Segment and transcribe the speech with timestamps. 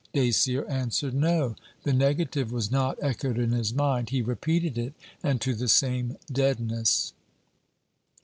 [0.13, 1.55] Dacier answered no.
[1.83, 4.09] The negative was not echoed in his mind.
[4.09, 7.13] He repeated it, and to the same deadness.